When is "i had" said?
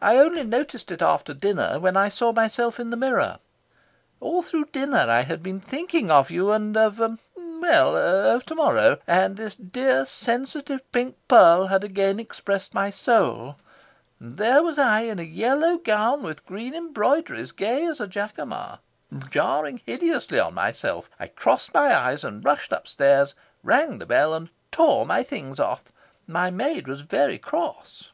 5.10-5.42